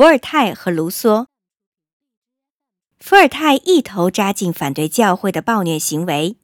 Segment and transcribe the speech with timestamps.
[0.00, 1.26] 伏尔泰和卢梭。
[2.98, 6.36] 伏尔泰一头扎进反对教会的暴虐行为，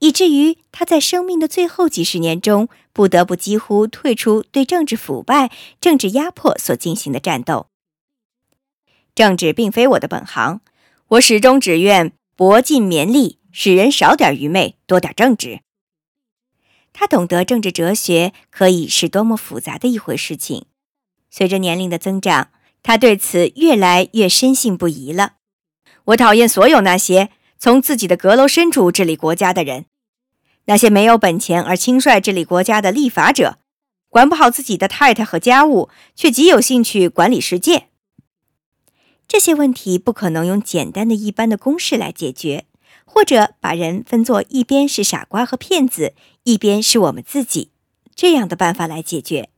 [0.00, 7.68] 以至于他在生命的最后几十年中不得不几乎退出对政治腐败、政治压迫所进行的战斗。
[9.14, 10.60] 政治并非我的本行，
[11.10, 15.60] 我始终只愿博尽绵力，使人少点愚昧，多点正直。
[16.92, 20.66] 他懂得政治哲学可以是多么复杂的一回事情。
[21.30, 22.48] 随着年龄的增长，
[22.86, 25.32] 他对此越来越深信不疑了。
[26.04, 29.86] 我讨厌所有那些从自己的阁楼深处治理国家的人，
[30.66, 33.58] 那些没有本钱而轻率治理国家的立法者，
[34.08, 37.88] 管不好自己的太太和家务，却极有兴趣管理世界。
[39.26, 42.66] 这些问题不可能用简单的一般的公式来解决，
[43.04, 47.72] 或者把人分作一边是傻瓜和骗子，一边是我们自己
[48.14, 49.48] 这样的办法来解决。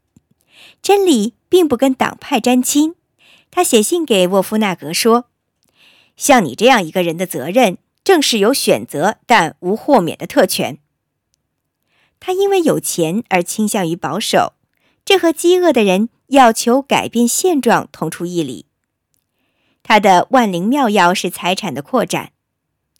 [0.80, 2.94] 真理并不跟党派沾亲。
[3.50, 5.28] 他写信给沃夫纳格说。
[6.16, 10.78] 像你这样一个人的责任，正是有选择但无豁免的特权。
[12.18, 14.54] 他因为有钱而倾向于保守，
[15.04, 18.66] 这和饥饿的人要求改变现状同出一理。
[19.84, 22.32] 他的万灵妙药是财产的扩展，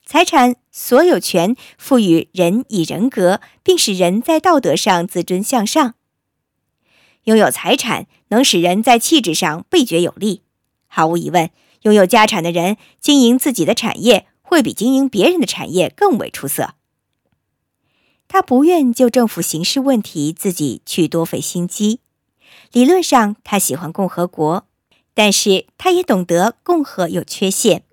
[0.06, 5.96] 财产所有权赋予人以人格，并使人在道德上自尊向上。
[7.24, 10.42] 拥有财产能使人在气质上倍觉有力，
[10.86, 11.50] 毫无疑问。
[11.82, 16.74] 拥有家产的人经营自己的产业，会比经营别人的产业更为出色。
[18.26, 22.00] 他不愿就政府形式问题自己去多费心机。
[22.72, 24.66] 理论上，他喜欢共和国，
[25.14, 27.84] 但是他也懂得共和有缺陷。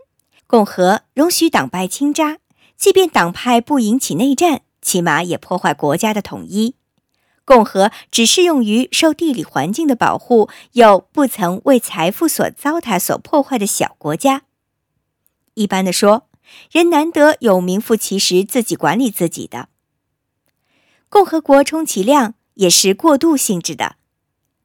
[0.47, 2.37] 共和容许党派倾轧，
[2.75, 6.75] 即便党派不引起内战，起码也破坏国家的统一。
[7.45, 14.41] 共和只适用于受地理环境的保护又不曾为财富所糟蹋、所破坏的小国家。
[15.53, 16.27] 一般的说，
[16.71, 19.69] 人难得有名副其实自己管理自己的。
[21.07, 23.95] 共和国充其量也是过渡性质的。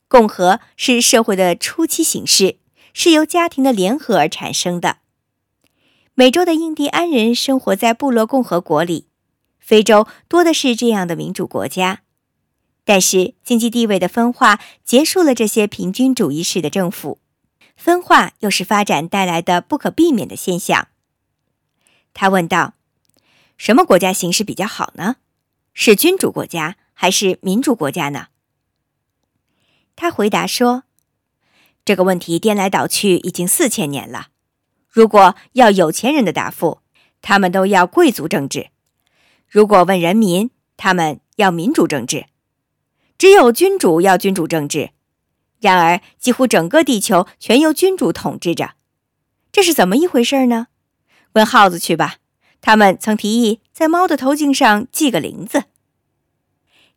[0.08, 2.56] 共和是社会的初期形式，
[2.92, 4.96] 是由家庭的联合而产生的。
[6.14, 9.06] 美洲的印第安人生活在部落共和国里，
[9.60, 12.00] 非洲多的是这样的民主国家。
[12.90, 17.20] 但是，经济地位的分化结束了这些平均主义式的政府，
[17.76, 20.88] 分化又是发展带来的不可避免的现象。
[22.12, 22.74] 他问道
[23.56, 25.18] ：“什么国家形势比较好呢？
[25.72, 28.26] 是君主国家还是民主国家呢？”
[29.94, 30.82] 他回答说
[31.86, 34.30] ：“这个问题颠来倒去已经四千年了。
[34.88, 36.80] 如果要有钱人的答复，
[37.22, 38.70] 他们都要贵族政治；
[39.46, 42.26] 如果问人民，他们要民主政治。”
[43.20, 44.92] 只有君主要君主政治，
[45.60, 48.70] 然而几乎整个地球全由君主统治着，
[49.52, 50.68] 这是怎么一回事呢？
[51.34, 52.14] 问耗子去吧，
[52.62, 55.64] 他们曾提议在猫的头颈上系个铃子。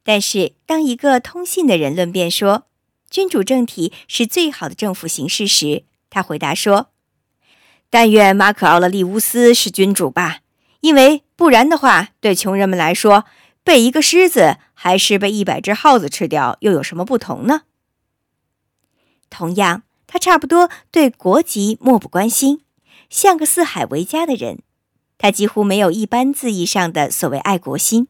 [0.01, 2.67] 但是当一个通信的人论辩说
[3.09, 6.91] 君主政体是最好的政府形式时，他回答说
[7.91, 10.39] ：“但愿马可·奥勒利乌斯是君主吧，
[10.79, 13.25] 因为不然的话，对穷人们来说。”
[13.65, 17.61] 被一个狮子还是被一百只耗子吃掉，又有什么不同呢？
[19.29, 22.59] 同样，他差不多对国籍漠不关心，
[23.09, 24.59] 像个四海为家的人。
[25.17, 28.09] 他几乎没有一般字义上的所谓爱国心。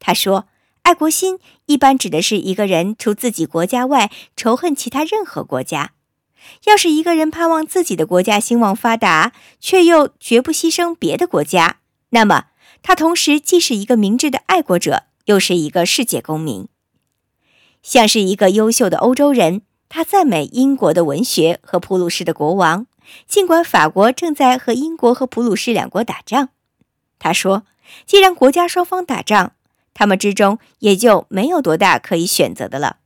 [0.00, 0.48] 他说，
[0.82, 5.92] 爱国心一般指的是一个人除自己国家外仇恨其他任何国家。
[6.64, 11.76] 要是一个人盼望自己的国家兴旺发达，却又绝不牺牲别的国家，
[12.10, 12.46] 那么。
[12.82, 16.68] 他同时既是一个明智的爱国者，又是一个世界公民。
[17.82, 22.86] 像是一个优秀的欧洲人，他赞美英国的文学和普鲁士的国王，
[23.26, 26.48] 尽管法国正在和英国和普鲁士两国打仗。
[27.18, 27.64] 他说
[28.06, 29.52] ：“既然国家双方打仗，
[29.92, 32.98] 他们之中也就没有多大可以选择的了。”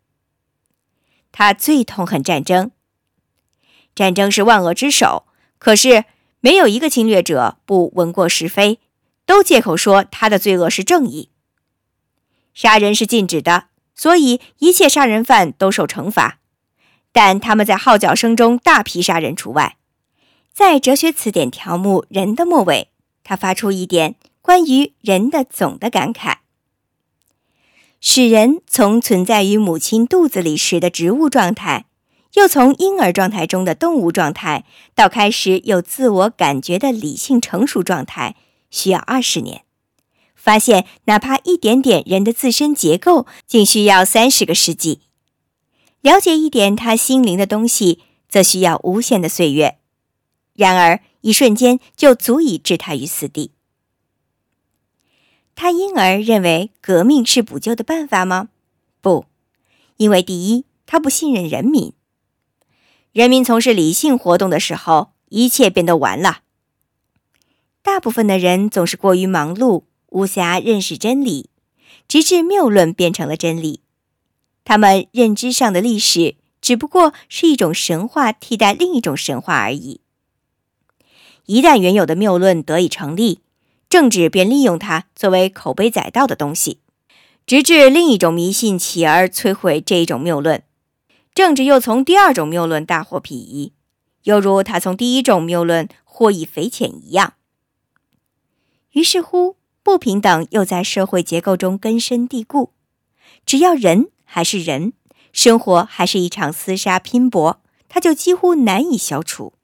[1.33, 2.71] 他最痛恨战争，
[3.95, 5.25] 战争是万恶之首。
[5.59, 6.05] 可是
[6.41, 8.79] 没有一个侵略者不闻过是非。
[9.27, 11.29] 都借口说他的罪恶是正义，
[12.59, 16.41] 杀人是禁止的，所以一切杀人犯都受惩罚，
[17.13, 19.77] 但他们在号角声中大批杀人除外。
[20.53, 22.89] 在哲学词典条目“人”的末尾，
[23.23, 26.39] 他发出一点关于人的总的感慨：
[28.01, 31.85] 使人从存在于母亲肚子里时的植物状态，
[32.35, 34.65] 又从婴儿状态中的动物状态，
[34.97, 38.35] 到开始有自我感觉的理性成熟状态。
[38.69, 39.63] 需要二十年，
[40.49, 45.03] 发现哪怕一点点人的自身结构，竟需要三十个世纪。
[46.01, 48.01] 了解一点他心灵的东西，
[48.31, 49.77] 则需要无限的岁月。
[50.55, 53.51] 然而，一瞬间就足以置他于死地。
[55.55, 58.49] 他因而认为革命是补救的办法吗？
[59.03, 59.27] 不，
[59.99, 61.93] 因为第一，他不信任人民。
[63.13, 66.39] 人民从事理性活动的时候，一切便都完了。
[67.83, 71.51] 大部分的人总是过于忙碌，无暇认识真理，
[72.07, 73.81] 直至谬论变成了真理。
[74.65, 80.01] 他们认知上的历史只不过是一种神话，替代另一种神话而已。
[81.47, 83.41] 一旦原有的谬论得以成立，
[83.89, 86.81] 政治便利用它作为口碑载道的东西，
[87.47, 90.63] 直至另一种迷信起而摧毁这一种谬论。
[91.35, 93.73] 政治又从第二种谬论大获裨益，
[94.25, 97.35] 犹如他从第一种谬论获益匪浅一样。
[98.91, 99.57] 于是乎，
[99.89, 102.75] 不平等又在社会结构中根深蒂固。
[103.47, 104.93] 只要人还是人，
[105.33, 109.55] 生活还是一场厮杀拼搏，它就几乎难以消除。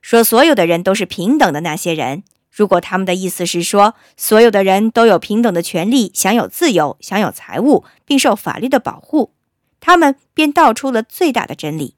[0.00, 9.34] 说所有的人都是平等的那些人，如果他们的意思是说所有的人都有平等的权利，享有自由，享有财物，并受法律的保护，
[9.80, 11.96] 他们便道出了最大的真理。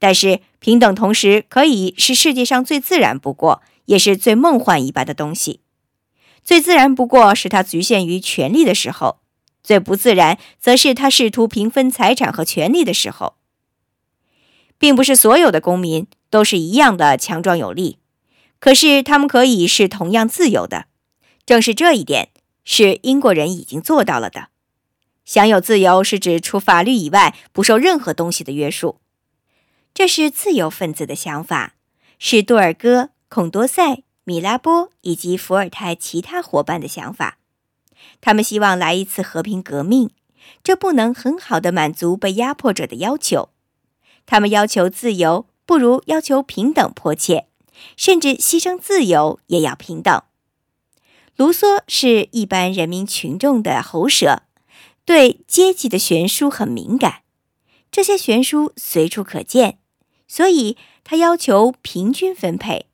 [0.00, 5.60] 但是，平等同时可以是世界上最自然不过，也是最梦幻一般的东西。
[6.42, 9.20] 最自然不过是他局限于权力的时候，
[9.62, 13.36] 最不自然则是他试图平分财产和权力的时候。
[14.78, 16.06] 并不是所有的公民。
[16.32, 17.98] 都是一样的强壮有力，
[18.58, 20.86] 可是他们可以是同样自由的。
[21.44, 22.30] 正是这一点，
[22.64, 24.48] 是英国人已经做到了的。
[25.26, 29.02] 享有自由是指除法律以外不受任何东西的约束。
[29.92, 31.74] 这是自由分子的想法，
[32.18, 37.38] 是杜尔戈、孔多塞、米拉波以及伏尔泰其他伙伴的想法。
[38.20, 40.10] 他们希望来一次和平革命，
[40.62, 43.50] 这不能很好的满足被压迫者的要求。
[44.26, 45.46] 他们要求自由。
[45.64, 47.46] 不如要求平等迫切，
[47.96, 50.22] 甚至牺牲自由也要平等。
[51.36, 54.42] 卢梭是一般人民群众的喉舌，
[55.04, 57.22] 对阶级的悬殊很敏感，
[57.92, 59.78] 这些悬殊随处可见，
[60.26, 62.86] 所以他要求平均分配。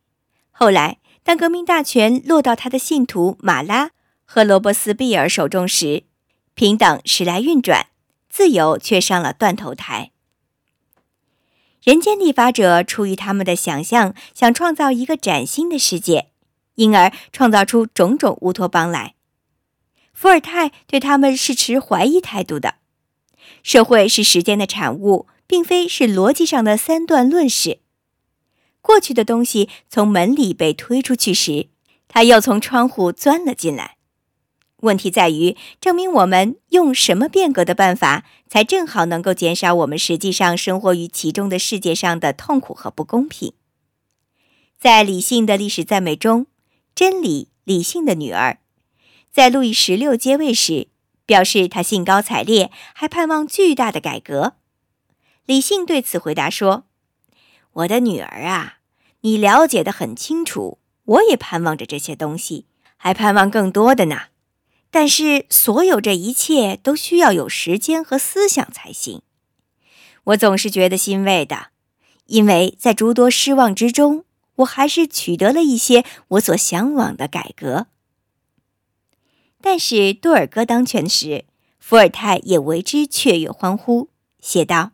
[0.50, 0.98] 后来，
[1.28, 3.90] 当革命大权落到他的信徒马拉
[4.24, 6.04] 和罗伯斯庇尔手中时，
[6.54, 7.88] 平等时来运转，
[8.30, 10.10] 自由却上了断头台。
[11.82, 16.30] 人间立法者出于他们的想象，想创造一个崭新的世界，
[16.76, 19.12] 因而创造出种种乌托邦来。
[20.14, 22.76] 伏尔泰对他们是持怀疑态度的。
[23.62, 27.80] 社会是时间的产物，并非是逻辑上的三段论式。
[28.88, 31.68] 过去的东西从门里被推出去时，
[32.08, 33.98] 他又从窗户钻了进来。
[34.78, 43.52] 问题在于证明我们用什么变革的办法，才正好能够减少我们实际上生活于其中的世界上的痛苦和不公平。
[44.78, 46.46] 在理性的历史赞美中，
[46.94, 48.60] 真理理性的女儿，
[49.30, 50.88] 在路易十六接位时
[51.26, 54.54] 表示他兴高采烈，还盼望巨大的改革。
[55.44, 56.84] 理性对此回答说
[57.84, 58.77] ：“我的女儿啊，
[59.28, 62.64] 你了解的很清楚，我也盼望着这些东西，
[62.96, 64.28] 还盼望更多的呢。”
[64.90, 69.20] 但是，所有这一切都需要有时间和思想才行。
[70.24, 71.66] 我总是觉得欣慰的，
[72.24, 74.24] 因为在诸多失望之中，
[74.56, 77.88] 我还是取得了一些我所向往的改革。
[79.60, 81.44] 但是，多尔戈当权时，
[81.78, 84.08] 伏尔泰也为之雀跃欢呼，
[84.40, 84.92] 写道：“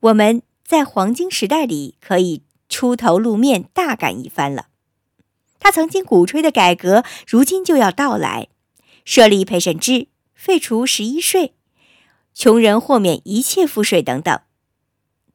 [0.00, 2.42] 我们在黄金时代里可以
[2.74, 4.66] 出头露面，大干一番了。
[5.60, 8.48] 他曾经鼓吹的改革，如今就要到来。”
[9.06, 11.54] 设立陪审制，废除十一税，
[12.34, 14.40] 穷人豁免一切赋税等等。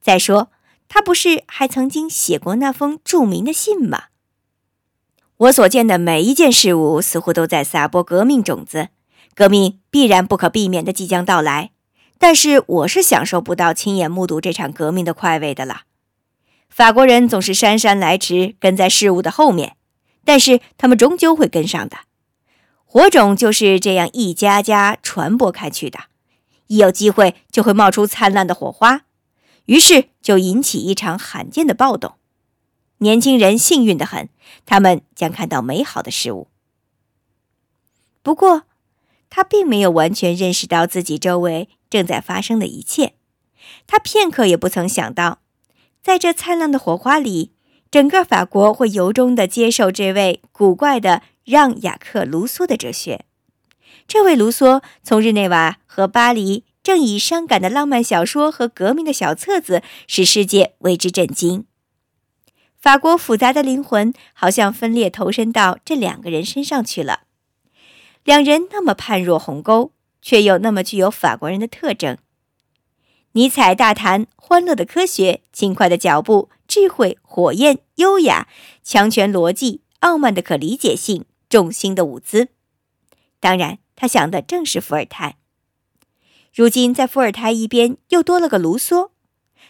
[0.02, 0.50] 再说，
[0.86, 4.08] 他不是还曾经写过那封著名的信吗？
[5.38, 8.88] 我所见的每一件事物，似乎都在撒播革命种子。
[9.34, 11.70] 革命必然不可避免的即将到来，
[12.18, 15.82] 但是我是享受不到亲眼目睹这场革命的快慰的了。
[16.70, 19.76] 法国人总是姗姗来迟，跟在事物的后面，
[20.24, 21.98] 但是他们终究会跟上的。
[22.86, 25.98] 火种就是这样一家家传播开去的，
[26.68, 29.02] 一有机会就会冒出灿烂的火花，
[29.66, 32.14] 于是就引起一场罕见的暴动。
[32.98, 34.28] 年轻人幸运的很，
[34.64, 36.48] 他们将看到美好的事物。
[38.22, 38.64] 不过，
[39.28, 43.14] 他并没有完全认识到自己周围正在发生的一切，
[43.86, 45.38] 他片刻也不曾想到，
[46.02, 47.52] 在这灿烂的火花里，
[47.90, 51.22] 整个法国会由衷的接受这位古怪的。
[51.42, 53.24] 让·雅克·卢梭的哲学。
[54.06, 61.64] 这位卢梭从日内瓦和巴黎正以伤感的浪漫小说和革命的小册子使世界为之震惊。
[62.78, 67.22] 法国复杂的灵魂好像分裂投身到这两个人身上去了。
[68.22, 69.92] 两人那么判若鸿沟，
[70.22, 72.16] 却又那么具有法国人的特征。
[73.32, 78.48] 尼采大谈欢乐的科学、轻快的脚步、智慧、火焰、优雅、
[78.82, 82.48] 强权逻辑、傲慢的可理解性、重心的舞姿。
[83.38, 85.36] 当然，他想的正是伏尔泰。
[86.52, 89.10] 如今，在伏尔泰一边又多了个卢梭，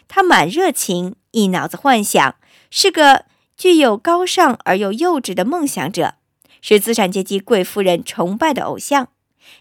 [0.07, 2.35] 他满热情，一脑子幻想，
[2.71, 3.25] 是个
[3.55, 6.15] 具有高尚而又幼稚的梦想者，
[6.61, 9.09] 是资产阶级贵妇人崇拜的偶像，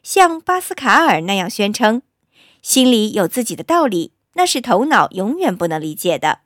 [0.03, 2.01] 像巴斯卡尔那样宣称，
[2.63, 6.41] 心里有自己的道理，那是头脑永远不能理解的。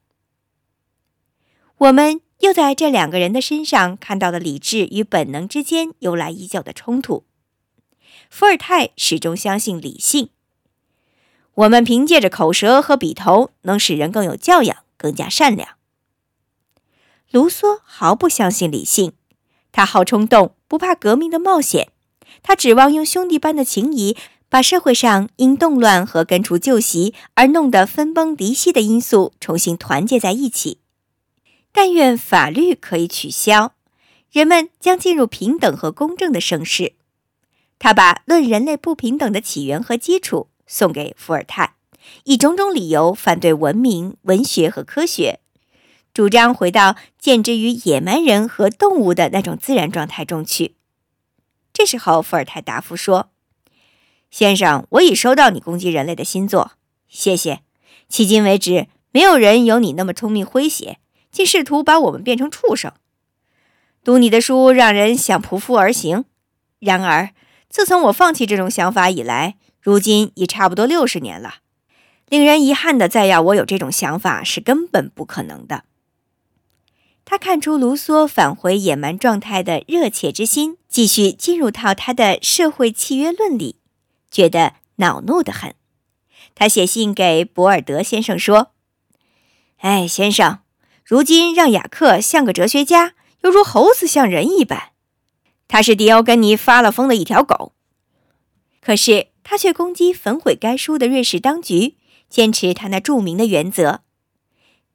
[1.79, 7.25] 我们又在这两个人的身上看到了理智与本能之间由来已久的冲突。
[8.31, 10.31] 伏尔泰始终相信理性。
[11.55, 15.71] 我们凭借着口舌和笔头，能使人更有教养、更加善良。
[17.31, 19.13] 卢梭毫不相信理性，
[19.71, 21.91] 他好冲动，不怕革命的冒险。
[22.43, 24.17] 他指望用兄弟般的情谊，
[24.55, 30.79] 把社会上因动乱和根除旧习而弄得分崩离析的因素重新团结在一起。
[31.73, 33.73] 但愿法律可以取消，
[34.31, 36.93] 人们将进入平等和公正的盛世。
[37.81, 41.75] 他把《论人类不平等的起源和基础》送给伏尔泰，
[42.23, 45.41] 以种种理由反对文明、文学和科学，
[46.13, 50.77] 主张回到见之于野蛮人和动物的那种自然状态中去。
[51.73, 53.31] 这时候，伏尔泰答复说
[54.37, 56.73] ：“先生，我已收到你攻击人类的新作，
[57.07, 57.61] 谢谢。
[58.11, 60.99] 迄今为止，没有人有你那么聪明诙谐，
[61.31, 62.91] 竟试图把我们变成畜生。
[64.03, 66.25] 读你的书让人想匍匐而行，
[66.81, 67.31] 然而。”
[67.71, 71.59] 自从我放弃这种想法以来，如今已差不多六十年了。
[72.29, 75.85] 令人遗憾的，再要我有这种想法是根本不可能的。
[77.25, 83.77] 他看出卢梭返回野蛮状态的热切之心，继续进入到他的社会契约论里，
[84.35, 85.77] 觉得恼怒的很。
[86.57, 88.73] 他写信给博尔德先生说
[89.79, 90.59] ：“哎，先生，
[91.05, 94.91] 如今让雅克像个哲学家，犹如猴子像人一般。”
[95.69, 97.73] 他是迪欧根尼发了疯的一条狗，
[98.81, 101.97] 可是他却攻击焚毁该书的瑞士当局，
[102.29, 104.03] 坚持他那著名的原则。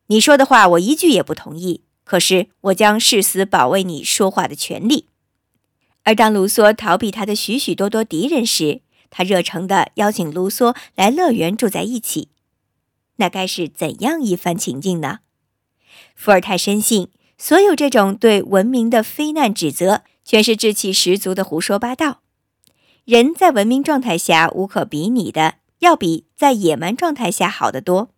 [0.08, 5.08] 你说的话我一句也不同意，可是我将誓死保卫你说话的权利。
[6.03, 12.30] 而当卢梭逃避他的许许多多敌人时，他热诚地邀请卢梭来乐园住在一起，
[13.18, 15.20] 那该是怎样一番情境呢？
[16.16, 20.04] 伏尔泰深信，所有这种对文明的非难指责。
[20.25, 22.22] 全是志气十足的胡说八道。
[23.04, 28.10] 人在文明状态下无可比拟的，要比在野蛮状态下好得多。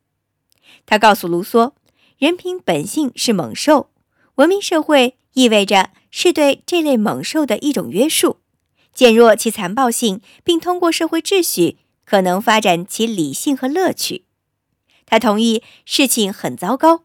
[0.86, 1.72] 他告诉卢梭，
[2.18, 3.92] 人凭本性是猛兽，
[4.36, 8.41] 文明社会意味着是对这类猛兽的一种约束，
[8.94, 14.26] 减弱其残暴性，并通过社会秩序可能发展其理性和乐趣。
[15.06, 17.04] 他同意事情很糟糕，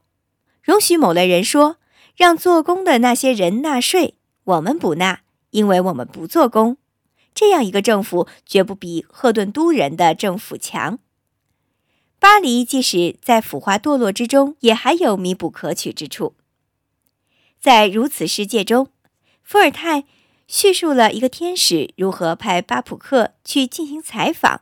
[0.62, 1.76] 容许某类人说，
[2.16, 4.14] 让做工的那些人纳税。
[4.44, 6.76] 我们不纳，因为我们不做工。
[7.34, 10.98] 这样一个政府绝不比赫顿都人的政府强。
[12.18, 16.34] 巴黎即使在腐化堕落之中，也还有弥补可取之处。
[17.60, 18.88] 在如此世界中，
[19.42, 20.04] 伏尔泰
[20.48, 24.60] 叙述了一个天使如何派巴普克去进行采访，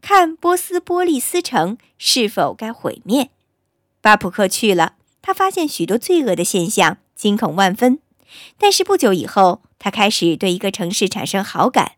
[0.00, 3.30] 看波斯波利斯城是否该毁灭。
[4.00, 7.98] 巴普克去了，他发现许多罪恶的现象，惊恐万分。
[8.58, 11.92] 但是不久以后，他开始对一个城市产生好感。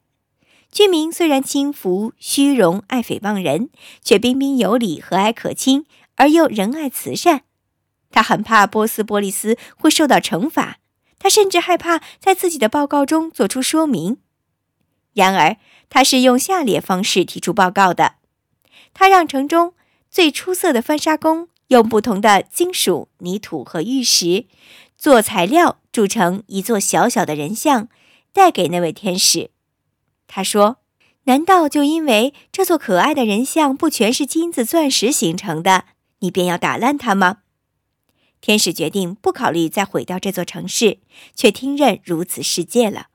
[0.72, 3.70] 居民虽然轻浮、虚荣、爱诽谤人，
[4.02, 5.84] 却彬彬有礼、和蔼可亲，
[6.16, 7.42] 而又仁爱慈善。
[8.10, 10.79] 他很怕波斯波利斯会受到惩罚，
[11.20, 14.16] 他甚至害怕在自己的报告中做出说明。
[15.12, 15.56] 然而，
[15.88, 18.14] 他是用下列方式提出报告的：
[18.92, 19.74] 他让城中
[20.10, 24.46] 最出色的翻砂工用不同的金属、泥土和玉石
[24.98, 25.76] 做材料。
[25.92, 27.88] 铸成一座小小的人像，
[28.32, 29.50] 带给那位天使。
[30.28, 30.76] 他说
[31.26, 35.86] ：“难道就因为这座可爱的人像不全是金子、钻石形成的，
[36.20, 37.38] 你便要打烂它吗？”
[38.40, 40.98] 天使决定不考虑再毁掉这座城市，
[41.34, 43.08] 却听任如此世界了。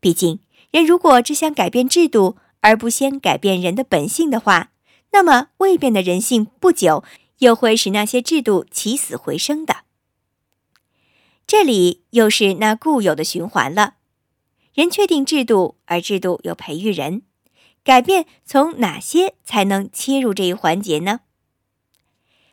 [0.00, 4.72] 毕竟，人如果只想改变制度，而不先改变人的本性的话，
[5.12, 7.04] 那么未变的人性不久
[7.38, 9.84] 又会使那些制度起死回生的。
[11.46, 13.94] 这里又是那固有的循环了。
[14.74, 17.22] 人确定制度，而制度又培育人。
[17.82, 21.20] 改变从哪些才能切入这一环节呢？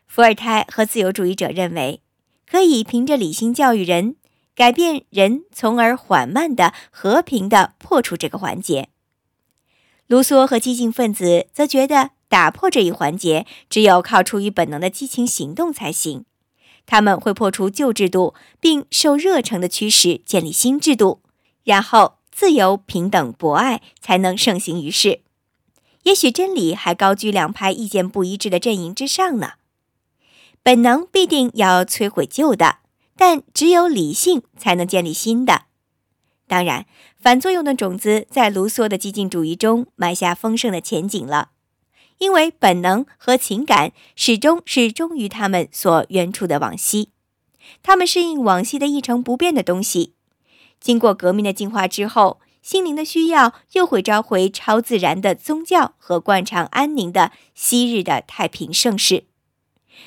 [0.08, 2.02] 伏尔泰和自由主义者认为，
[2.50, 4.16] 可以凭着理性教育人，
[4.56, 8.90] 改变人，从而缓慢的、和平的破除这个环节。
[10.08, 16.26] 卢梭和激进分子则觉得，打破这一环节，只有靠出于本能的激情行动才行。
[16.86, 21.22] 他们会破除旧制度，并受热诚的驱使建立新制度，
[21.64, 25.22] 然后自由、平等、博爱才能盛行于世。
[26.04, 29.54] 也许真理还高居两派意见不一致的阵营之上呢。
[30.66, 32.78] 本能必定要摧毁旧的，
[33.16, 35.66] 但只有理性才能建立新的。
[36.48, 41.52] 当然，反作用的种子在卢梭的激进主义中埋下丰盛的前景了。
[42.18, 47.10] 因为本能和情感始终是忠于他们所原处的往昔，
[47.84, 50.16] 他们适应往昔的一成不变的东西。
[50.80, 59.26] 经过革命的进化之后，心灵的需要又会召回超自然的宗教和惯常安宁的昔日的太平盛世。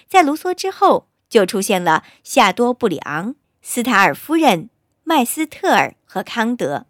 [0.08, 4.68] 在卢梭之后，就出现了夏多布里昂、斯塔尔夫人、
[5.04, 6.87] 麦斯特尔和康德。